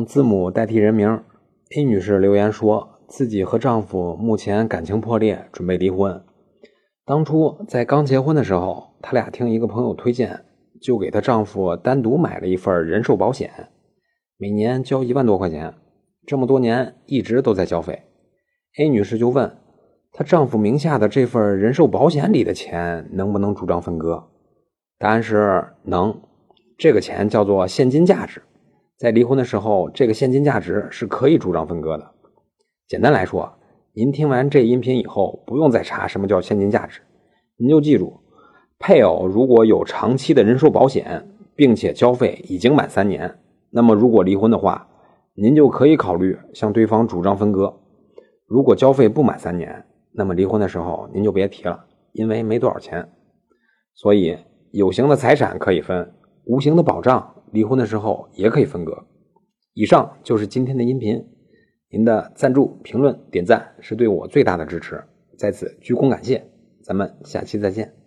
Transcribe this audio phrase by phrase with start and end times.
[0.00, 1.22] 用字母代替人名
[1.76, 6.24] ，A 女士留言说自己和丈夫目前感情破裂，准备离婚。
[7.04, 10.40] 当初在刚结婚的时候，她俩听一个朋友推荐，
[10.80, 13.50] 就给她丈夫单独买了一份人寿保险，
[14.38, 15.74] 每年交一万多块钱，
[16.26, 18.04] 这么多年一直都在交费。
[18.78, 19.54] A 女士就问
[20.12, 24.30] 她丈夫名下的这份人寿保险里的钱能不能主张分割？
[24.98, 26.18] 答案是能，
[26.78, 28.40] 这个钱叫做现金价值，
[29.00, 32.06] 在离婚的时候，这个现金价值是可以主张分割的。
[32.86, 33.50] 简单来说，
[33.94, 37.00] 您听完这音频以后，不用再查什么叫现金价值，
[37.56, 38.20] 您就记住，
[38.78, 43.38] 配偶如果有长期的人寿保险，并且交费已经满三年，
[43.70, 44.86] 那么如果离婚的话，
[45.32, 47.74] 您就可以考虑向对方主张分割。
[48.44, 53.08] 如果交费不满三年，那么离婚的时候您就别提了，因为没多少钱。
[53.94, 54.36] 所以
[54.72, 56.12] 有形的财产可以分，
[56.44, 59.06] 无形的保障，离婚的时候也可以分割。
[59.74, 61.24] 以上就是今天的音频，
[61.90, 65.04] 您的赞助、评论、点赞是对我最大的支持，
[65.38, 66.44] 在此鞠躬感谢。
[66.82, 67.99] 咱们下期再见。